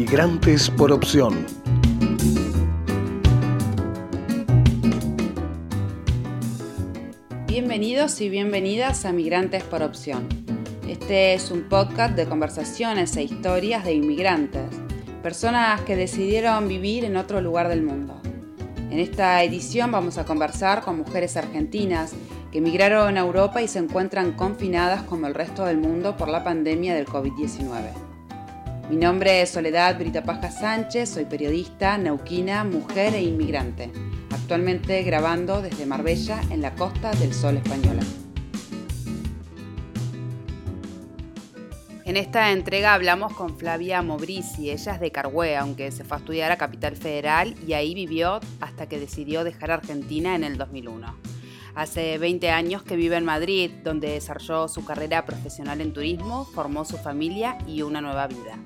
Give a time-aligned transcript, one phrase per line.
[0.00, 1.44] Migrantes por opción.
[7.48, 10.28] Bienvenidos y bienvenidas a Migrantes por opción.
[10.86, 14.70] Este es un podcast de conversaciones e historias de inmigrantes,
[15.20, 18.20] personas que decidieron vivir en otro lugar del mundo.
[18.92, 22.12] En esta edición vamos a conversar con mujeres argentinas
[22.52, 26.44] que emigraron a Europa y se encuentran confinadas como el resto del mundo por la
[26.44, 28.07] pandemia del COVID-19.
[28.88, 33.92] Mi nombre es Soledad Brita Paja Sánchez, soy periodista, neuquina, mujer e inmigrante,
[34.30, 38.00] actualmente grabando desde Marbella en la costa del sol española.
[42.06, 46.20] En esta entrega hablamos con Flavia Mobrici, ella es de Carhue, aunque se fue a
[46.20, 51.37] estudiar a Capital Federal y ahí vivió hasta que decidió dejar Argentina en el 2001.
[51.78, 56.84] Hace 20 años que vive en Madrid, donde desarrolló su carrera profesional en turismo, formó
[56.84, 58.58] su familia y una nueva vida.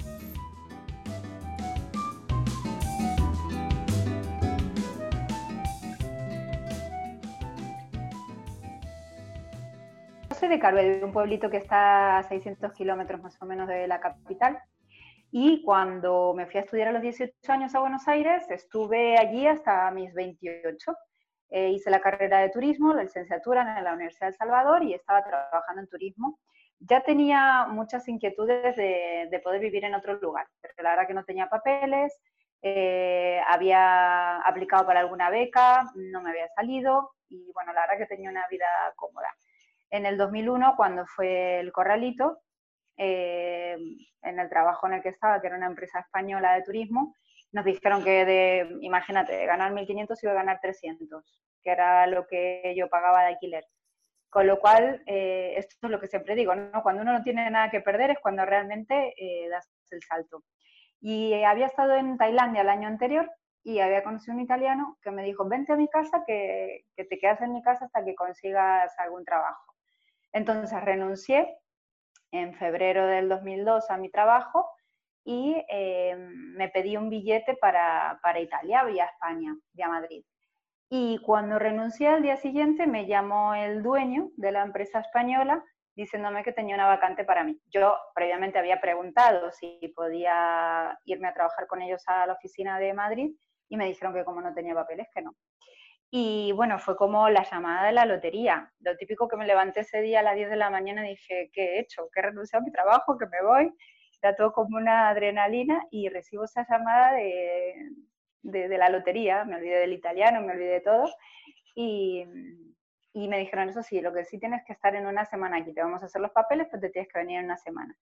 [10.31, 13.89] Yo soy de Caruel, un pueblito que está a 600 kilómetros más o menos de
[13.89, 14.59] la capital.
[15.31, 19.47] Y cuando me fui a estudiar a los 18 años a Buenos Aires, estuve allí
[19.47, 20.95] hasta mis 28
[21.55, 25.23] eh, hice la carrera de turismo, la licenciatura en la Universidad de Salvador y estaba
[25.23, 26.39] trabajando en turismo.
[26.79, 31.25] Ya tenía muchas inquietudes de, poder vivir en otro lugar, pero la verdad que no
[31.25, 32.19] tenía papeles,
[32.63, 38.07] eh, había aplicado para alguna beca, no me había salido y bueno, la verdad que
[38.07, 38.67] tenía una vida
[38.97, 39.29] cómoda.
[39.91, 42.39] En el 2001, cuando fue el corralito,
[42.97, 43.77] eh,
[44.23, 47.15] en el trabajo en el que estaba, que era una empresa española de turismo,
[47.53, 52.75] nos dijeron que de, imagínate, ganar 1.500 iba a ganar 300, que era lo que
[52.77, 53.65] yo pagaba de alquiler.
[54.31, 56.83] Con lo cual, eh, esto es lo que siempre digo, ¿no?
[56.83, 60.45] Cuando uno no tiene nada que perder es cuando realmente eh, das el salto.
[61.01, 63.31] Y había estado en Tailandia el año anterior
[63.63, 67.19] y había conocido un italiano que me dijo, vente a mi casa, que, que te
[67.19, 69.75] quedas en mi casa hasta que consigas algún trabajo.
[70.33, 71.59] Entonces renuncié
[72.31, 74.71] en febrero del 2002 a mi trabajo
[75.25, 80.25] y eh, me pedí un billete para, para, Italia, vía España, vía Madrid.
[80.89, 86.43] Y cuando renuncié al día siguiente me llamó el dueño de la empresa española diciéndome
[86.43, 87.61] que tenía una vacante para mí.
[87.67, 92.95] Yo previamente había preguntado si podía irme a trabajar con ellos a la oficina de
[92.95, 93.35] Madrid
[93.69, 95.35] y me dijeron que como no tenía papeles, que no.
[96.11, 98.71] Y bueno, fue como la llamada de la lotería.
[98.81, 101.51] Lo típico que me levanté ese día a las 10 de la mañana y dije,
[101.55, 102.09] ¿qué he hecho?
[102.13, 103.17] ¿Qué he renunciado a mi trabajo?
[103.17, 103.73] ¿Que me voy?
[104.23, 107.75] Era todo como una adrenalina y recibo esa llamada de,
[108.43, 111.05] de, la lotería, me olvidé del italiano, me olvidé de todo,
[111.75, 112.25] y,
[113.13, 115.73] y, me dijeron, eso sí, lo que sí tienes que estar en una semana aquí,
[115.73, 117.97] te vamos a hacer los papeles, pero te tienes que venir en una semana.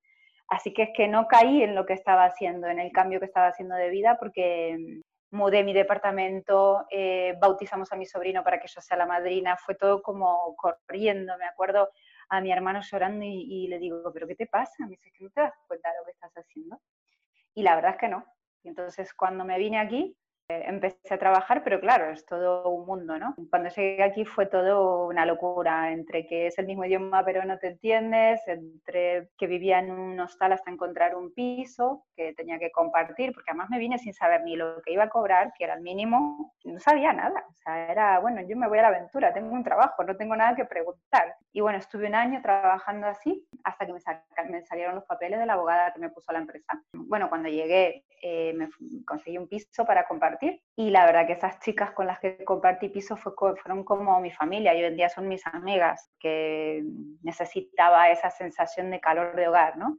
[0.49, 3.27] Así que es que no caí en lo que estaba haciendo, en el cambio que
[3.27, 8.67] estaba haciendo de vida, porque mudé mi departamento, eh, bautizamos a mi sobrino para que
[8.67, 11.89] yo sea la madrina, fue todo como corriendo, me acuerdo
[12.31, 14.85] a mi hermano llorando y, le digo, pero ¿qué te pasa?
[14.85, 16.81] Me dice, que no te das cuenta de lo que estás haciendo.
[17.55, 18.25] Y la verdad es que no.
[18.63, 20.17] Entonces cuando me vine aquí,
[20.67, 23.35] empecé a trabajar, pero claro, es todo un mundo, ¿no?
[23.51, 27.59] Cuando llegué aquí fue todo una locura, entre que es el mismo idioma pero no
[27.59, 32.71] te entiendes, entre que vivía en un hostal hasta encontrar un piso que tenía que
[32.71, 35.75] compartir, porque además me vine sin saber ni lo que iba a cobrar, que era
[35.75, 39.33] el mínimo, no sabía nada, o sea, era, bueno, yo me voy a la aventura,
[39.33, 41.35] tengo un trabajo, no tengo nada que preguntar.
[41.53, 44.01] Y bueno, estuve un año trabajando así hasta que me,
[44.51, 46.81] me salieron los papeles de la abogada que me puso la empresa.
[46.93, 48.69] Bueno, cuando llegué eh, me
[49.07, 50.40] conseguí un piso para compartir
[50.77, 54.31] y la verdad que esas chicas con las que compartí piso fue, fueron como mi
[54.31, 56.83] familia y hoy en día son mis amigas que
[57.23, 59.99] necesitaba esa sensación de calor de hogar, ¿no?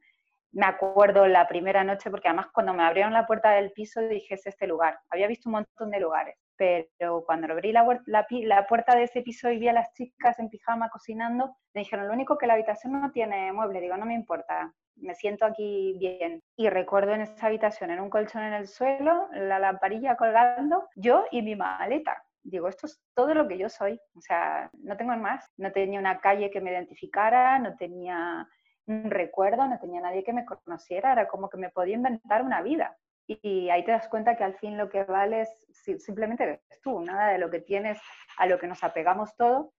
[0.53, 4.33] Me acuerdo la primera noche porque además cuando me abrieron la puerta del piso dije
[4.33, 8.95] es este lugar, había visto un montón de lugares, pero cuando abrí la, la, puerta
[8.95, 12.37] de ese piso y vi a las chicas en pijama cocinando, me dijeron, lo único
[12.37, 16.41] que la habitación no tiene mueble, digo, no me importa, me siento aquí bien.
[16.55, 21.25] Y recuerdo en esa habitación, en un colchón en el suelo, la lamparilla colgando, yo
[21.31, 22.23] y mi maleta.
[22.43, 23.99] Digo, esto es todo lo que yo soy.
[24.15, 25.45] O sea, no tengo más.
[25.57, 28.47] No tenía una calle que me identificara, no tenía
[28.87, 31.11] un recuerdo, no tenía nadie que me conociera.
[31.11, 32.97] Era como que me podía inventar una vida.
[33.27, 35.67] Y ahí te das cuenta que al fin lo que vale es
[35.99, 37.99] simplemente eres tú, nada de lo que tienes,
[38.37, 39.73] a lo que nos apegamos todo,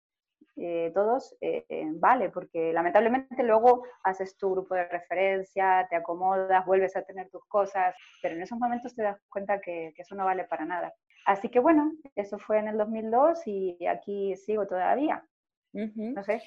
[0.56, 6.66] eh, todos, eh, eh, vale, porque lamentablemente luego haces tu grupo de referencia, te acomodas,
[6.66, 10.14] vuelves a tener tus cosas, pero en esos momentos te das cuenta que, que eso
[10.14, 10.92] no vale para nada.
[11.24, 15.24] Así que bueno, eso fue en el 2002 y aquí sigo todavía.
[15.72, 16.42] No sé.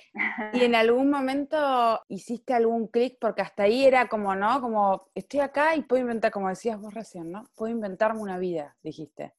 [0.53, 3.17] ¿Y en algún momento hiciste algún clic?
[3.19, 4.61] Porque hasta ahí era como, ¿no?
[4.61, 7.45] Como, estoy acá y puedo inventar, como decías vos recién, ¿no?
[7.55, 9.33] Puedo inventarme una vida, dijiste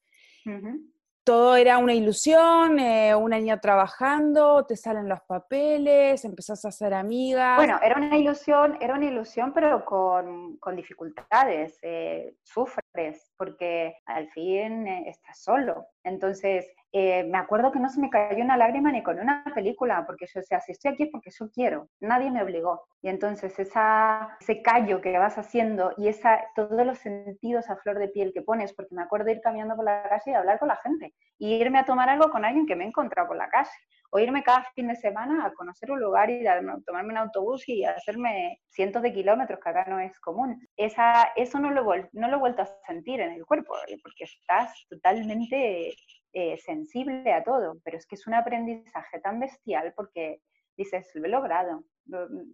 [1.27, 6.93] todo era una ilusión, eh, un año trabajando, te salen los papeles, empezás a hacer
[6.93, 7.57] amigas.
[7.57, 14.29] Bueno, era una ilusión, era una ilusión, pero con, con dificultades, eh, sufres, porque al
[14.29, 15.87] fin eh, estás solo.
[16.01, 16.65] Entonces,
[16.99, 20.25] eh, me acuerdo que no se me cayó una lágrima ni con una película, porque
[20.25, 22.87] yo decía, si estoy aquí es porque yo quiero, nadie me obligó.
[23.03, 27.99] Y entonces esa, ese callo que vas haciendo y esa, todos los sentidos a flor
[27.99, 30.69] de piel que pones, porque me acuerdo ir caminando por la calle y hablar con
[30.69, 33.49] la gente, y irme a tomar algo con alguien que me he encontrado por la
[33.49, 33.69] calle,
[34.09, 36.43] o irme cada fin de semana a conocer un lugar y
[36.85, 40.59] tomarme un autobús y hacerme cientos de kilómetros, que acá no es común.
[40.75, 41.83] Esa, eso no lo,
[42.13, 45.93] no lo he vuelto a sentir en el cuerpo, porque estás totalmente
[46.39, 50.39] eh, sensible a todo, pero es que es un aprendizaje tan bestial porque
[50.77, 51.83] dices, lo he logrado,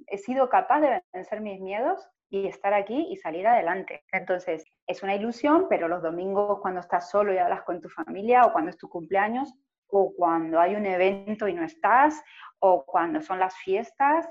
[0.07, 4.05] he sido capaz de vencer mis miedos y estar aquí y salir adelante.
[4.13, 8.43] Entonces, es una ilusión, pero los domingos cuando estás solo y hablas con tu familia
[8.43, 9.53] o cuando es tu cumpleaños
[9.87, 12.23] o cuando hay un evento y no estás
[12.59, 14.29] o cuando son las fiestas,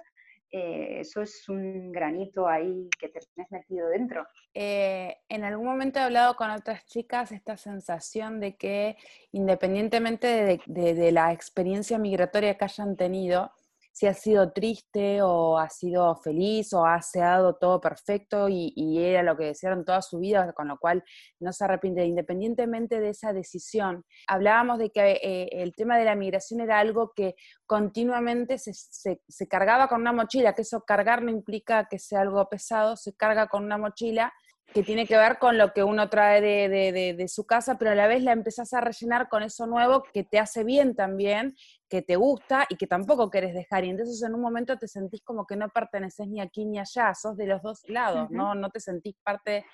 [0.52, 4.26] eh, eso es un granito ahí que te tienes metido dentro.
[4.52, 8.96] Eh, en algún momento he hablado con otras chicas esta sensación de que
[9.32, 13.50] independientemente de la experiencia migratoria que hayan tenido,
[13.92, 18.72] si ha sido triste o ha sido feliz o ha dado todo perfecto y,
[19.02, 21.04] era lo que desearon toda su vida, con lo cual
[21.40, 24.04] no se arrepiente, independientemente de esa decisión.
[24.26, 27.34] Hablábamos de que eh, el tema de la migración era algo que
[27.66, 32.48] continuamente se, se cargaba con una mochila, que eso cargar no implica que sea algo
[32.48, 34.32] pesado, se carga con una mochila
[34.72, 38.06] que tiene que ver con lo que uno trae de, su casa, pero a la
[38.06, 41.54] vez la empezás a rellenar con eso nuevo que te hace bien también,
[41.88, 43.84] que te gusta y que tampoco querés dejar.
[43.84, 47.14] Y entonces en un momento te sentís como que no perteneces ni aquí ni allá,
[47.14, 48.54] sos de los dos lados, ¿no?
[48.54, 49.64] No te sentís parte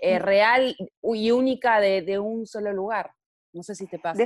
[0.00, 3.12] eh, real y única de, un solo lugar.
[3.52, 4.22] No sé si te pasa.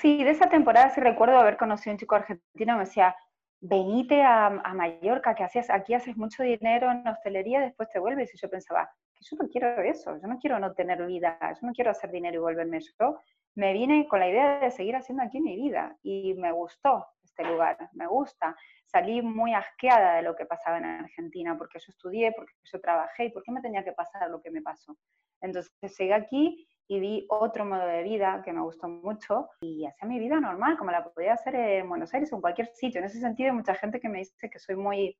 [0.00, 3.14] sí, de esa temporada sí recuerdo haber conocido a un chico argentino, me decía,
[3.62, 8.34] venite a, a Mallorca, que aquí haces mucho dinero en hostelería, después te vuelves.
[8.34, 11.72] Y yo pensaba, yo no quiero eso, yo no quiero no tener vida, yo no
[11.72, 13.18] quiero hacer dinero y volverme yo.
[13.54, 17.44] Me vine con la idea de seguir haciendo aquí mi vida y me gustó este
[17.44, 18.56] lugar, me gusta.
[18.86, 23.26] Salí muy asqueada de lo que pasaba en Argentina, porque yo estudié, porque yo trabajé
[23.26, 24.96] y por qué me tenía que pasar lo que me pasó.
[25.40, 30.08] Entonces llegué aquí y vi otro modo de vida que me gustó mucho y hacía
[30.08, 33.00] mi vida normal, como la podía hacer en Buenos Aires o en cualquier sitio.
[33.00, 35.16] En ese sentido hay mucha gente que me dice que soy muy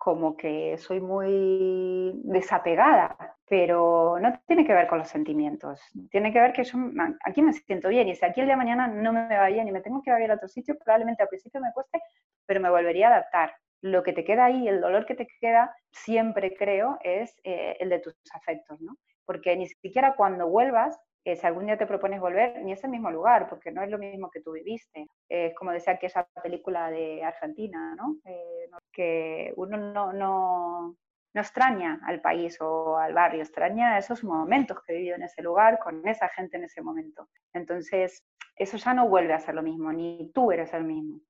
[0.00, 5.78] como que soy muy desapegada, pero no tiene que ver con los sentimientos,
[6.10, 6.78] tiene que ver que yo
[7.22, 9.68] aquí me siento bien y si aquí el día de mañana no me va bien
[9.68, 12.00] y me tengo que ir a otro sitio, probablemente al principio me cueste,
[12.46, 13.52] pero me volvería a adaptar.
[13.82, 17.90] Lo que te queda ahí, el dolor que te queda, siempre creo, es eh, el
[17.90, 18.96] de tus afectos, ¿no?
[19.30, 20.98] Porque ni siquiera cuando vuelvas
[21.36, 23.98] si algún día te propones volver, ni es el mismo lugar, porque no es lo
[23.98, 25.06] mismo que tú viviste.
[25.28, 28.16] Es como decía que esa película de Argentina, ¿no?
[28.24, 30.96] Eh, que uno no, no,
[31.32, 35.78] no, extraña al país o al barrio, extraña esos momentos que vivió en ese lugar,
[35.78, 37.28] con esa gente en ese momento.
[37.52, 38.24] Entonces,
[38.56, 41.20] eso ya no vuelve a ser lo mismo, ni tú eres el mismo.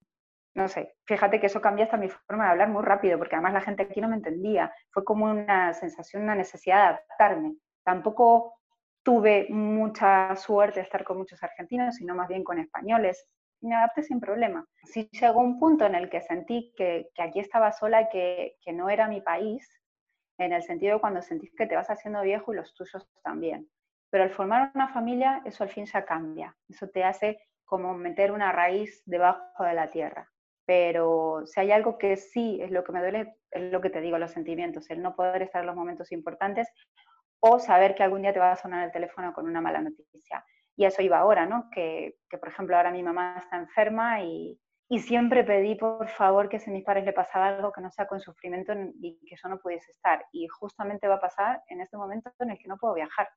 [0.55, 3.53] No sé, fíjate que eso cambia hasta mi forma de hablar muy rápido, porque además
[3.53, 4.73] la gente aquí no me entendía.
[4.91, 7.55] Fue como una sensación, una necesidad de adaptarme.
[7.85, 8.61] Tampoco
[9.03, 13.27] tuve mucha suerte de estar con muchos argentinos, sino más bien con españoles.
[13.63, 14.67] Me adapté sin problema.
[14.85, 19.09] Sí llegó un punto en el que sentí que, aquí estaba sola que, no era
[19.09, 19.69] mi país,
[20.39, 23.69] en el sentido de cuando sentís que te vas haciendo viejo y los tuyos también.
[24.11, 26.57] Pero al formar una familia, eso al fin ya cambia.
[26.69, 30.29] Eso te hace como meter una raíz debajo de la tierra.
[30.67, 34.01] Pero si hay algo que sí es lo que me duele, es lo que te
[34.01, 36.69] digo, los sentimientos, el no poder estar en los momentos importantes
[37.41, 40.45] o saber que algún día te va a sonar el teléfono con una mala noticia.
[40.77, 41.69] Y eso iba ahora, ¿no?
[41.75, 46.49] Que, que por ejemplo, ahora mi mamá está enferma y, y, siempre pedí, por favor,
[46.49, 49.37] que si a mis padres le pasaba algo que no sea con sufrimiento y que
[49.37, 50.25] yo no pudiese estar.
[50.33, 53.29] Y justamente va a pasar en este momento en el que no puedo viajar.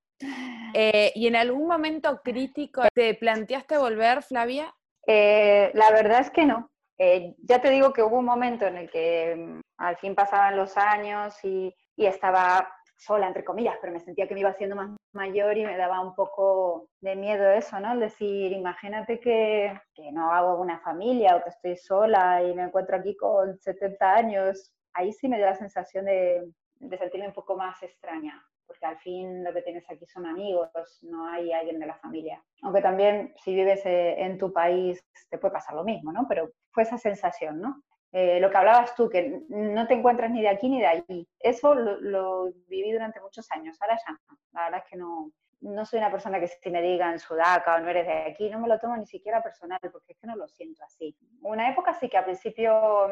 [0.74, 4.74] Eh, ¿Y en algún momento crítico te planteaste volver, Flavia?
[5.05, 6.72] Eh, la verdad es que no.
[6.98, 10.55] Eh, ya te digo que hubo un momento en el que mm, al fin pasaban
[10.55, 12.74] los años y, y estaba
[13.05, 16.01] sola, entre comillas, pero me sentía que me iba haciendo más mayor y me daba
[16.01, 17.93] un poco de miedo eso, ¿no?
[17.93, 22.63] El decir, imagínate que, que no hago una familia o que estoy sola y me
[22.63, 26.43] encuentro aquí con 70 años, ahí sí me dio la sensación de,
[26.79, 28.41] de sentirme un poco más extraña.
[28.65, 30.69] porque al fin lo que tienes aquí son amigos,
[31.03, 32.41] no hay alguien de la familia.
[32.63, 36.25] Aunque también si vives eh, en tu país te puede pasar lo mismo, ¿no?
[36.27, 37.83] Pero fue esa sensación, ¿no?
[38.15, 41.27] Eh, lo que hablabas tú, que no te encuentras ni de aquí ni de allí.
[41.39, 44.20] Eso lo, viví durante muchos años, ahora ya.
[44.51, 47.79] La verdad es que no, no soy una persona que si me digan sudaca o
[47.79, 50.36] no eres de aquí, no me lo tomo ni siquiera personal, porque es que no
[50.36, 51.17] lo siento así.
[51.41, 53.10] Una época sí que al principio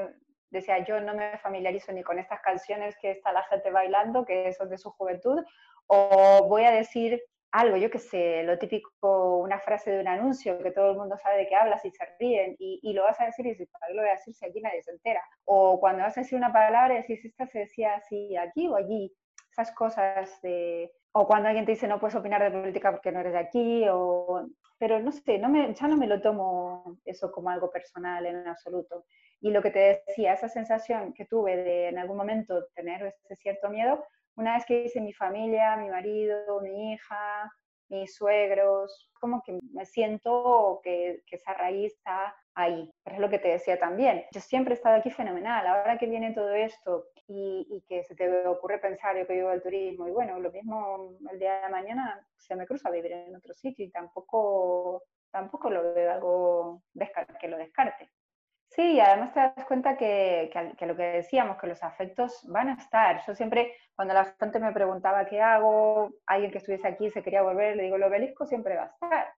[0.51, 4.53] decía yo no me familiarizo ni con estas canciones que está la gente bailando, que
[4.53, 5.43] son de su juventud,
[5.87, 7.19] o voy a decir
[7.51, 11.17] algo, yo qué sé, lo típico, una frase de un anuncio que todo el mundo
[11.21, 13.87] sabe de qué hablas y se ríen y, lo vas a decir y dices, ¿para
[13.87, 15.21] qué lo voy a decir si aquí nadie se entera?
[15.45, 18.75] O cuando vas a decir una palabra y decís, esta se decía así aquí o
[18.75, 19.13] allí,
[19.51, 20.91] esas cosas de...
[21.13, 23.85] O cuando alguien te dice no puedes opinar de política porque no eres de aquí,
[23.91, 24.47] o...
[24.77, 28.47] pero no sé, no me, ya no me lo tomo eso como algo personal en
[28.47, 29.05] absoluto.
[29.41, 33.35] Y lo que te decía, esa sensación que tuve de en algún momento tener ese
[33.35, 34.05] cierto miedo,
[34.41, 37.51] una vez que hice mi familia, mi marido, mi hija,
[37.89, 42.89] mis suegros, como que me siento que, que, esa raíz está ahí.
[43.03, 44.25] Pero es lo que te decía también.
[44.33, 45.67] Yo siempre he estado aquí fenomenal.
[45.67, 49.49] Ahora que viene todo esto y, y, que se te ocurre pensar, yo que vivo
[49.49, 53.35] del turismo, y bueno, lo mismo el día de mañana se me cruza vivir en
[53.35, 56.83] otro sitio y tampoco, tampoco lo veo algo
[57.39, 58.09] que lo descarte.
[58.73, 62.69] Sí, y además te das cuenta que, que, lo que decíamos, que los afectos van
[62.69, 63.21] a estar.
[63.27, 67.41] Yo siempre, cuando la gente me preguntaba qué hago, alguien que estuviese aquí se quería
[67.41, 69.33] volver, le digo, lo obelisco siempre va a estar.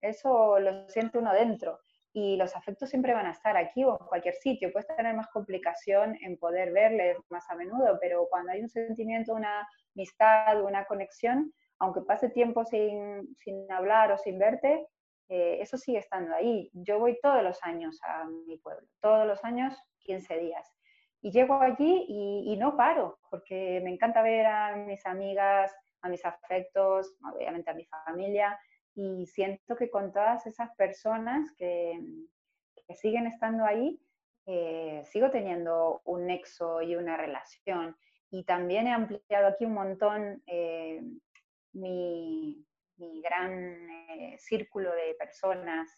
[0.00, 1.78] Eso lo siente uno dentro.
[2.14, 4.72] Y los afectos siempre van a estar aquí o en cualquier sitio.
[4.72, 9.34] Puedes tener más complicación en poder verles más a menudo, pero cuando hay un sentimiento,
[9.34, 14.86] una amistad, una conexión, aunque pase tiempo sin, sin hablar o sin verte,
[15.30, 16.68] eh, eso sigue estando ahí.
[16.72, 20.68] Yo voy todos los años a mi pueblo, todos los años 15 días.
[21.22, 25.72] Y llego allí y, no paro, porque me encanta ver a mis amigas,
[26.02, 28.58] a mis afectos, obviamente a mi familia,
[28.94, 32.00] y siento que con todas esas personas que,
[32.96, 34.02] siguen estando ahí,
[34.46, 37.96] eh, sigo teniendo un nexo y una relación.
[38.30, 41.00] Y también he ampliado aquí un montón eh,
[41.72, 42.66] mi,
[43.00, 45.88] mi gran eh, círculo de personas,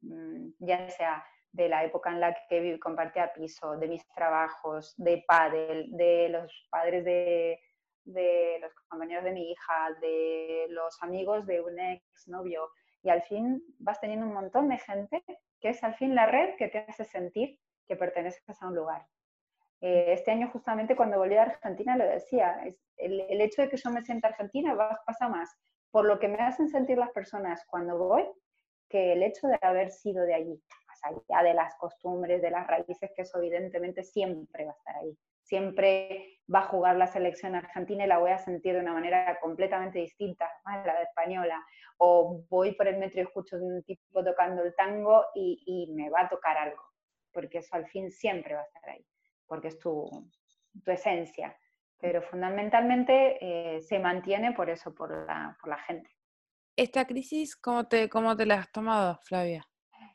[0.00, 5.22] mm, ya sea de la época en la que compartía piso, de mis trabajos, de
[5.26, 7.58] padre, de los padres de,
[8.60, 12.70] los compañeros de mi hija, de los amigos de un ex novio.
[13.02, 15.22] Y al fin vas teniendo un montón de gente
[15.60, 19.06] que es al fin la red que te hace sentir que perteneces a un lugar.
[19.80, 22.64] Eh, este año justamente cuando volví a Argentina lo decía,
[22.96, 25.50] el, hecho de que yo me sienta argentina pasa más
[25.92, 28.24] por lo que me hacen sentir las personas cuando voy,
[28.88, 32.66] que el hecho de haber sido de allí, más allá de las costumbres, de las
[32.66, 35.16] raíces, que eso evidentemente siempre va a estar ahí.
[35.42, 39.38] Siempre va a jugar la selección argentina y la voy a sentir de una manera
[39.40, 41.62] completamente distinta a la de española.
[41.98, 46.22] O voy por el metro y escucho un tipo tocando el tango y, me va
[46.22, 46.82] a tocar algo,
[47.32, 49.04] porque eso al fin siempre va a estar ahí,
[49.46, 50.08] porque es tu
[50.86, 51.54] esencia
[52.02, 56.10] pero fundamentalmente eh, se mantiene por eso, por la, por la, gente.
[56.76, 59.64] ¿Esta crisis cómo te, cómo te la has tomado, Flavia?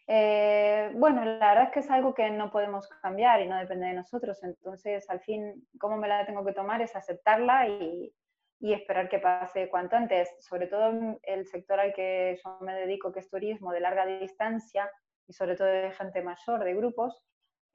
[0.06, 3.88] Eh, bueno, la verdad es que es algo que no podemos cambiar y no depende
[3.88, 8.14] de nosotros, entonces al fin, cómo me la tengo que tomar es aceptarla y,
[8.60, 12.74] y esperar que pase cuanto antes, sobre todo en el sector al que yo me
[12.74, 14.92] dedico, que es turismo de larga distancia
[15.26, 17.24] y sobre todo de gente mayor, de grupos,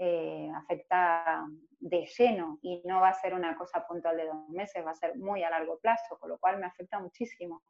[0.05, 1.47] eh, afecta
[1.79, 4.97] de lleno y no va a ser una cosa puntual de dos meses, va a
[4.97, 7.63] ser muy a largo plazo, con lo cual me afecta muchísimo.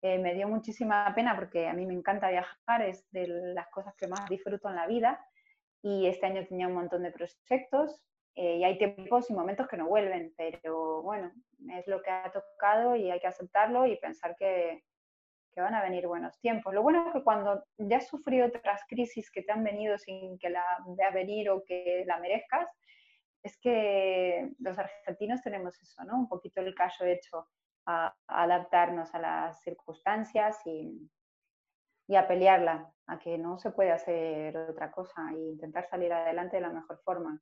[0.00, 3.96] Eh, me dio muchísima pena porque a mí me encanta viajar, es de las cosas
[3.96, 5.26] que más disfruto en la vida
[5.82, 8.00] y este año tenía un montón de proyectos
[8.36, 11.32] eh, y hay tiempos y momentos que no vuelven, pero bueno,
[11.72, 14.84] es lo que ha tocado y hay que aceptarlo y pensar que,
[15.52, 16.74] que van a venir buenos tiempos.
[16.74, 20.38] Lo bueno es que cuando ya has sufrido otras crisis que te han venido sin
[20.38, 20.64] que la
[20.96, 22.68] veas venir o que la merezcas,
[23.42, 26.16] es que los argentinos tenemos eso, ¿no?
[26.16, 27.48] Un poquito el callo hecho
[27.86, 31.10] a, adaptarnos a las circunstancias y,
[32.06, 36.56] y, a pelearla, a que no se puede hacer otra cosa e intentar salir adelante
[36.56, 37.40] de la mejor forma.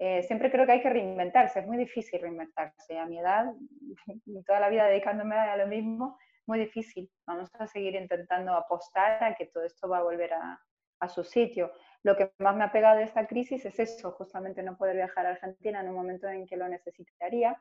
[0.00, 2.98] Eh, siempre creo que hay que reinventarse, es muy difícil reinventarse.
[2.98, 3.52] A mi edad,
[4.46, 7.10] toda la vida dedicándome a lo mismo, muy difícil.
[7.26, 10.60] Vamos a seguir intentando apostar a que todo esto va a volver a,
[11.00, 11.72] a su sitio.
[12.02, 15.26] Lo que más me ha pegado de esta crisis es eso, justamente no poder viajar
[15.26, 17.60] a Argentina en un momento en que lo necesitaría.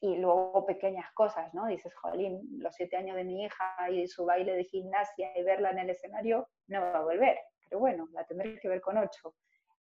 [0.00, 1.66] Y luego pequeñas cosas, ¿no?
[1.66, 5.70] Dices, jolín, los siete años de mi hija y su baile de gimnasia y verla
[5.70, 7.38] en el escenario no va a volver.
[7.68, 9.34] Pero bueno, la tendré que ver con ocho.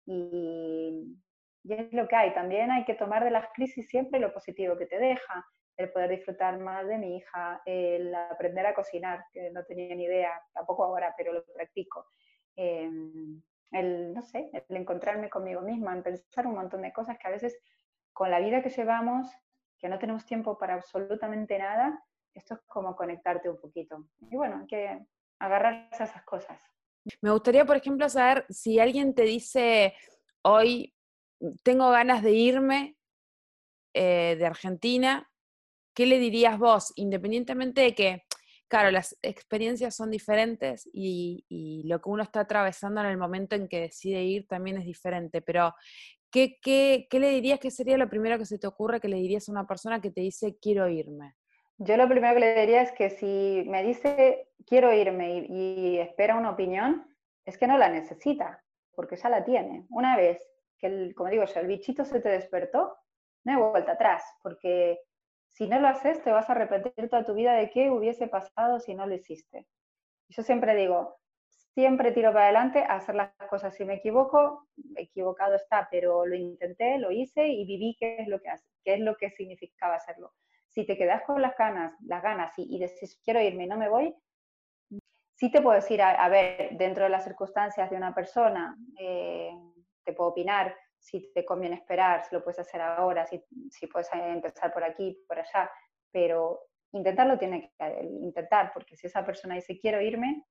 [0.07, 1.17] Y,
[1.65, 2.35] y es lo que hay.
[2.35, 5.47] También hay que tomar de las crisis siempre lo positivo que te deja
[5.79, 10.05] el poder disfrutar más de mi hija, el aprender a cocinar, que no tenía ni
[10.05, 12.07] idea, tampoco ahora, pero lo practico.
[12.57, 17.29] Em, el, no sé, el encontrarme conmigo misma, en pensar un montón de cosas que
[17.29, 17.57] a veces
[18.13, 19.29] con la vida que llevamos,
[19.79, 22.05] que no tenemos tiempo para absolutamente nada,
[22.35, 24.09] esto es como conectarte un poquito.
[24.31, 25.07] Y bueno, hay que
[25.39, 26.61] agarrarse a esas cosas.
[27.23, 29.95] Me gustaría, por ejemplo, saber si alguien te dice,
[30.43, 30.93] hoy
[31.63, 32.97] tengo ganas de irme
[33.95, 35.28] eh, de Argentina,
[35.99, 36.93] ¿qué le dirías vos?
[36.95, 38.23] Independientemente de que,
[38.69, 43.67] claro, las experiencias son diferentes y, lo que uno está atravesando en el momento en
[43.67, 45.75] que decide ir también es diferente, pero
[46.31, 49.17] ¿qué, qué, qué le dirías que sería lo primero que se te ocurre que le
[49.17, 51.35] dirías a una persona que te dice quiero irme?
[51.79, 56.37] Yo lo primero que le diría es que si me dice quiero irme y, espera
[56.37, 57.13] una opinión,
[57.45, 58.63] es que no la necesita,
[58.95, 59.85] porque ya la tiene.
[59.91, 60.39] Una vez
[60.79, 62.95] que, como digo el bichito se te despertó,
[63.43, 65.01] no hay vuelta atrás, porque
[65.59, 68.79] si no lo haces te vas a arrepentir toda tu vida de qué hubiese pasado
[68.79, 69.67] si no lo hiciste.
[70.29, 71.17] Yo siempre digo,
[71.75, 73.75] siempre tiro para adelante a hacer las cosas.
[73.75, 78.41] Si me equivoco, equivocado está, pero lo intenté, lo hice y viví qué es lo
[78.41, 78.51] que,
[78.85, 80.33] es lo que significaba hacerlo
[80.69, 83.79] si te quedas con las ganas, las ganas y, y decís quiero irme y no
[83.79, 84.15] me voy,
[85.35, 89.51] sí te puedo decir, a, ver, dentro de las circunstancias de una persona, eh,
[90.05, 94.09] te puedo opinar si te conviene esperar, si lo puedes hacer ahora, si, si puedes
[94.13, 95.71] empezar por aquí, por allá,
[96.11, 96.61] pero
[96.93, 100.45] intentarlo tiene que intentar, porque si esa persona dice quiero irme,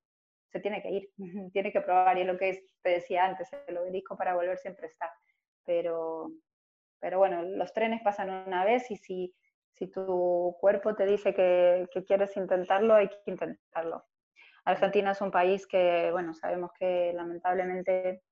[0.50, 1.10] se tiene que ir,
[1.54, 5.12] tiene que probar, y lo que te decía antes, el obelisco para volver siempre está,
[5.66, 6.32] pero,
[7.00, 9.36] pero bueno, los trenes pasan una vez y si
[9.78, 14.06] si tu cuerpo te dice que, quieres intentarlo, hay que intentarlo.
[14.66, 18.24] Argentina es un país que, bueno, sabemos que lamentablemente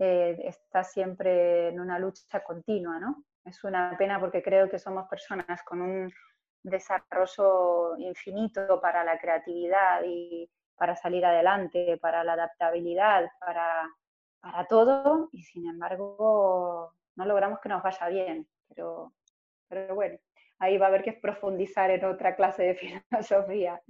[0.00, 3.24] eh, está siempre en una lucha continua, ¿no?
[3.44, 6.12] Es una pena porque creo que somos personas con un
[6.62, 13.88] desarrollo infinito para la creatividad y para salir adelante, para la adaptabilidad, para,
[14.40, 18.48] para todo, y sin embargo no logramos que nos vaya bien.
[18.68, 19.12] Pero,
[19.68, 20.18] pero bueno,
[20.58, 22.74] ahí va a haber que profundizar en otra clase de
[23.10, 23.80] filosofía,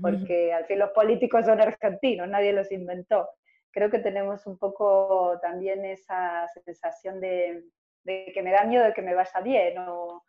[0.00, 3.28] porque al fin los políticos son argentinos, nadie los inventó.
[3.70, 7.64] Creo que tenemos un poco también esa sensación de,
[8.04, 10.22] que me da miedo de que me vaya bien o,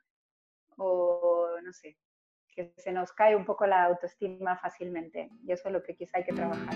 [0.77, 1.97] no sé,
[2.53, 6.17] que se nos cae un poco la autoestima fácilmente y eso es lo que quizá
[6.17, 6.75] hay que trabajar.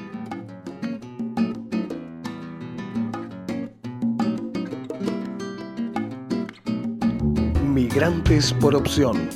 [7.65, 9.30] Migrantes por opción.